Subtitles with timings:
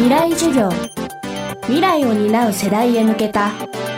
[0.00, 0.70] 未来授業。
[1.64, 3.50] 未来を担う世代へ向けた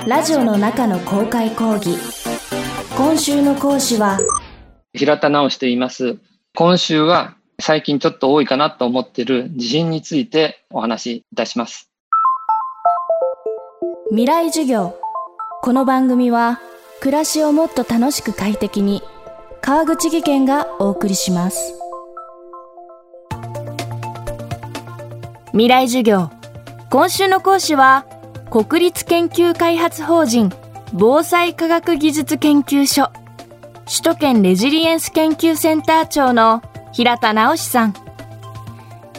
[0.04, 1.96] ラジオの中の公開講義。
[2.96, 4.18] 今週の講師は
[4.94, 6.18] 平田直と言います。
[6.56, 11.88] 今週は最近ちょっと多いかなと思っている地震についてお話しいたします。
[14.10, 14.98] 未来授業。
[15.62, 16.58] この番組は
[16.98, 19.02] 暮らしをもっと楽しく快適に
[19.60, 21.81] 川口義賢がお送りします
[25.52, 26.30] 未来授業。
[26.88, 28.06] 今週の講師は
[28.50, 30.50] 国立研究開発法人
[30.94, 33.10] 防災科学技術研究所。
[33.84, 37.94] 首都圏レジリエンス研究センター長の平田直さん。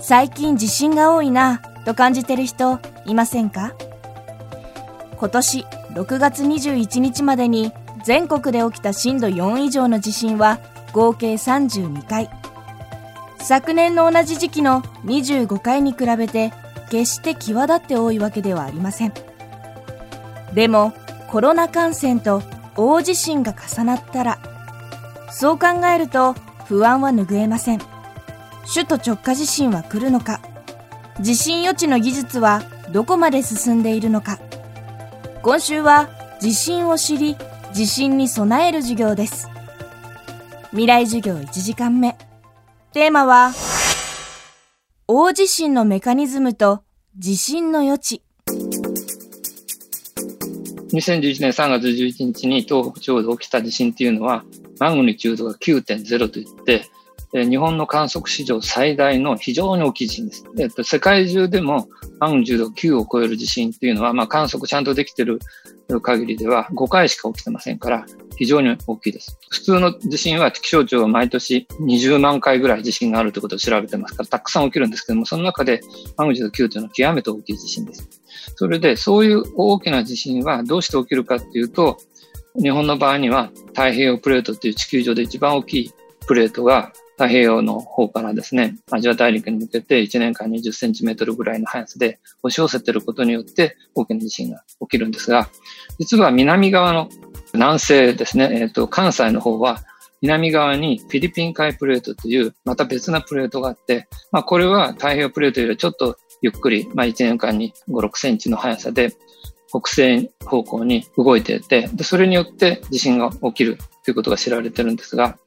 [0.02, 3.74] 最近地震が多いなと感じてる人いませんか？
[5.18, 7.72] 今年6月21日までに
[8.04, 10.60] 全国で起きた震度4以上の地震は
[10.94, 12.28] 合計32回。
[13.44, 16.54] 昨年の同じ時期の25回に比べて
[16.90, 19.14] 決して際立って多いわけではありません。
[20.54, 20.94] でも
[21.30, 22.42] コロナ感染と
[22.76, 24.40] 大地震が重なったら
[25.30, 26.34] そう考えると
[26.66, 27.80] 不安は拭えません。
[28.74, 30.40] 首都直下地震は来るのか
[31.20, 34.40] 地震予知の技術はどこまで進んでいるのか。
[35.42, 37.36] 今週は地震を知り
[37.74, 39.50] 地震に備える授業です。
[40.70, 42.16] 未来授業1時間目。
[42.94, 43.54] テーマは
[45.08, 46.84] 大地震のメカニズムと
[47.18, 48.22] 地震の予知
[50.94, 54.46] 2011年3月11日に東北地方で起きた地震っていうのは
[54.80, 56.86] マグニチュードが9.0といって
[57.34, 60.46] 日本の観測史上最大の非常に大きい地震です。
[60.60, 61.88] えっと、世界中でも
[62.20, 65.40] マグニチュード9を超える地震っていうのは、まあ、観測ちゃんとできてる
[66.02, 68.06] 限りでは5回しか起きてませんから、
[68.38, 69.38] 非常に大きいです。
[69.50, 75.82] 普通の地震は気象庁は毎年20万回ぐらい地震があるということを調べてますから、たくさん起きるんですけども、その中で
[76.18, 78.08] マグニチュード9というのは極めて大きい地震です。
[78.56, 81.98] それで、そういう大きな地震はどうして起きるかっていうと、
[82.62, 85.92] 日本の場合には太平洋プレートという地球上で一番大きい
[86.28, 95.50] プレートが太平洋の方からですね、アジア大陸に向けて1年間に10センチメートルぐらいの速さで押し寄せていることによって大きな地震が起きるんですが、
[96.00, 97.10] 実は南側の
[97.54, 99.80] 南西ですね、え、ー、と、関西の方は
[100.22, 109.12] 南側にフィリピン海プレートというまた別なプレートがあって、まあこれは太平洋プレートよりはちょっとゆっくり、まあ1年間に5、6センチの速さで
[109.68, 115.38] 北西方向に動いていて、でそれによって地震が起きるということが知られているんですが、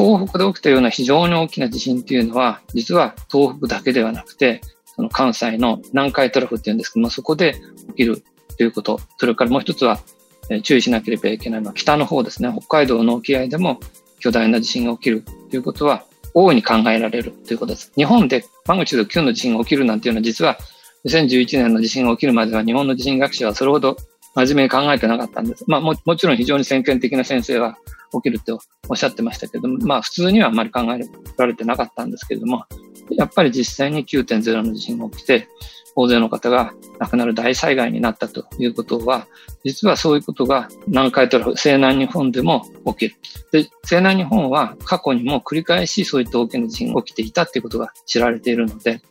[0.00, 8.24] 東北で起きたような非常に大きな地震っていうのは、実は東北だけではなくて、その関西の南海トラフっていうんですけども、そこで起きる
[8.56, 10.00] ということ、それからもう一つは、
[10.48, 13.78] え注意しなければいけないのは北の方ですね、北海道の沖合でも
[14.18, 17.92] 巨大な地震が起きるということは、大いに考えられるということです。
[17.94, 20.56] 日本でマグニチュード9の地震が起きるなんていうのは、実は
[21.04, 23.96] 2011年の地震が起きるまでは日本の地震学者はそれほど
[24.34, 25.64] 真面目に考えてなかったんです。
[25.66, 27.78] まあももちろん非常に先見的な先生は
[28.12, 28.56] 起きるってお
[28.94, 31.00] っしゃってましたけども、まあ普通にはあまり考え
[31.36, 32.64] られてなかったんですけれども、
[33.10, 35.48] やっぱり実際に9.0の地震が起きて、
[35.96, 39.26] 大勢の方が亡くなる大災害になったということは、
[39.64, 43.16] 実はそういうことが南海トラフ、西南日本でも起きる。
[43.52, 49.02] で、西南日本は過去にも繰り返しそういった大きな地震が起きていたということが知られているので、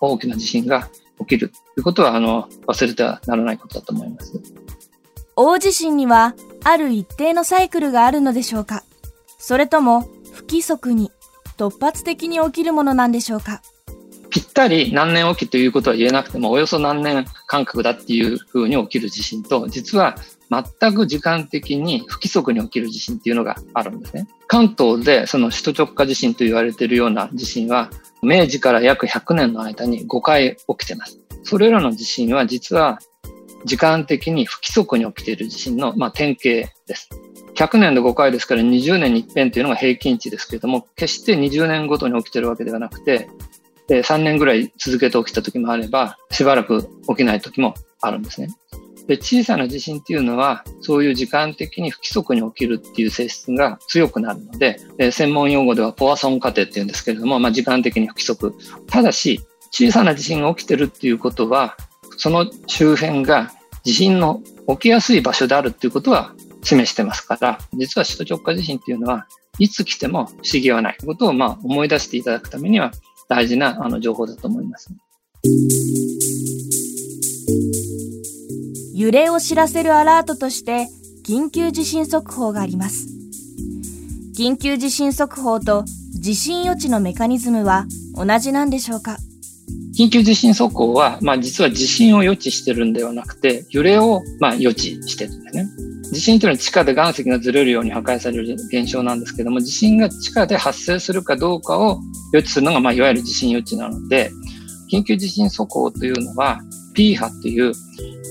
[0.00, 0.88] 大きな地震が
[1.20, 4.40] 起きるということは、あの、忘れてはならないことだと思います。
[5.36, 8.84] 大地震には、ある一定のサイクルがあるのでしょうか？
[9.38, 11.10] それとも、不規則に、
[11.56, 13.62] 突発的に起きるものなんでしょうか？
[14.30, 20.16] ぴったり何年起きということは言えなくても、およそ何年間隔だっていうふうに起きる地震と、実は
[20.50, 24.26] 全く時間的に不規則に起きる地震っていうのがあるんですね。
[24.48, 27.90] 関東でその首都直下地震と言われているような地震は、
[28.22, 31.18] 明治から約100年の間に5回起きてます。
[31.44, 32.98] それらの地震は実は
[33.64, 37.08] 時間的に不規則に起きている地震の、まあ、典型です。
[37.54, 43.28] 100年で5回ですから20年に一遍というのが平均値ですけれども、決して20年ごとに起きてるわけではなくて、
[43.88, 48.48] 3年ぐらい続けて起きた時もあれば、しばらく起きない時もあるんですね。
[49.10, 54.78] で小さな地震っていうのは、そういう時間的に不規則に起きるっていう性質が強くなるので、
[55.10, 58.54] 専門用語ではポアソン過程っていうんですけれども、まあ、時間的に不規則。
[58.86, 59.40] ただし、
[59.72, 61.76] 小さな地震が起きてるっていうことは、
[62.18, 63.50] その周辺が
[63.82, 66.32] 地震の起きやすい場所であるっていうことは
[66.62, 69.26] 示してますから、実は首都直下地震っていうのは、
[69.58, 72.92] いつ来ても不思議はないことをまあ思い出していただくためには
[73.28, 74.88] 大事なあの情報だと思います。
[79.00, 80.88] 揺れを知らせるアラートとして
[81.26, 83.08] 緊急地震速報があります。
[84.36, 89.16] 緊急地震速報と地震予知のメカニズムは同じなんでしょうか？
[89.98, 95.66] 緊急地震速報は、まあ、実は地震を予知してるんではなくて、揺れをまあ予知してるんですね。
[96.12, 102.00] 地震というのは地下で岩石がずれるように破壊される現象なんですけども、地震が地下で発生するかどうかを
[102.34, 104.30] 予知するのが、まあ、いわゆる地震予知なので、
[104.92, 106.60] 緊急地震速報というのは、
[106.92, 107.72] P 波っていう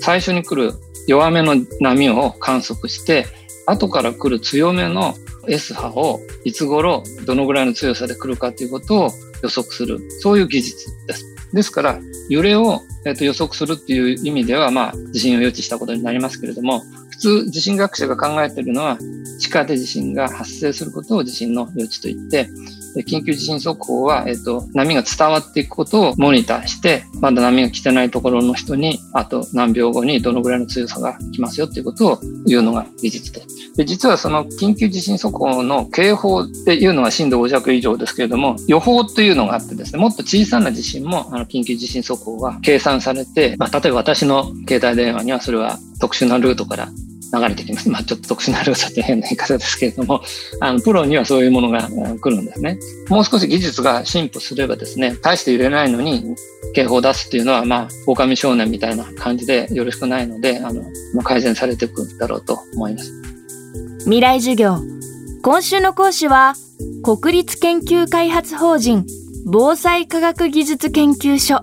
[0.01, 0.73] 最初に来る
[1.07, 3.25] 弱めの波を観測して、
[3.65, 5.15] 後から来る強めの
[5.47, 9.11] S 波をいつ頃どのぐらいの強さで来るかということを
[9.41, 11.25] 予測する、そういう技術です。
[11.53, 11.99] ですから、
[12.29, 18.97] 揺れを、えー、と予測するっていう意味では、まあ、地震を予知したことになりますけれども、普通、地震学者が考えているのは、
[19.39, 22.49] 地下で地震が発生することを地震の予知と言って、
[22.97, 33.41] 緊急地震速報は、えっと、波が伝わっていくことをモニターして、まだ波が来てないところの人に、あと何秒後にどのぐらいの強さが来ますよっていうことを言うのが技術で。
[33.75, 46.89] で実はその緊急地震速報の警報っていうのは震度5弱以上ですけれども、予報というのがあってですね、もっと小さな地震もあの緊急地震速報は計算されて、まあ、例えば私の携帯電話にはそれは特殊なルートから
[47.33, 47.89] 流れてきます。
[47.91, 50.21] まあちょっと特殊なルートって変な言い方ですけれども、
[50.59, 51.89] あの、プロにはそういうものが
[52.21, 52.79] 来るんですね。
[53.09, 56.23] もう少し技術が進歩すればですね、大して揺れないのに
[56.73, 60.81] 警報を出すっていうのは、まあ、狼少年みたいな感じでよろしくないので、あの、
[61.13, 63.11] まあ、改善されていくんだろうと思います。
[64.03, 64.79] 未来授業。
[65.41, 66.55] 今週の講師は、
[67.03, 69.05] 国立研究開発法人
[69.45, 71.59] 防災科学技術研究所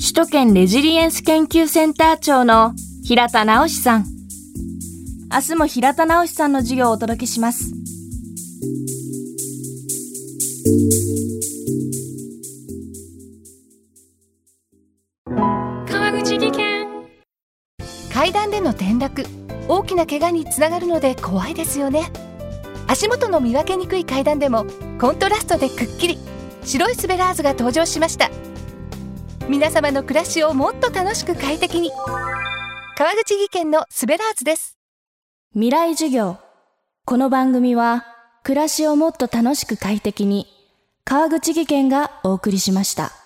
[0.00, 2.72] 首都圏レジリエンス研究センター長の
[3.04, 4.17] 平田直さん。
[5.30, 7.70] 明日も平田直さんの授業をお届けします。
[15.86, 16.88] 川口技研。
[18.10, 19.26] 階段での転落。
[19.68, 22.10] 大きな怪我につながるので怖いですよね。
[22.86, 24.64] 足元の見分けにくい階段でも
[24.98, 26.18] コントラストでくっきり。
[26.64, 28.30] 白いスベラーズが登場しました。
[29.46, 31.90] 皆様の暮らしをもっと楽しく快適に。
[32.96, 34.77] 川口技研のスベラーズです
[35.54, 36.36] 未来授業
[37.06, 38.04] この番組は
[38.42, 40.46] 暮らしをもっと楽しく快適に
[41.06, 43.17] 川口義賢がお送りしました。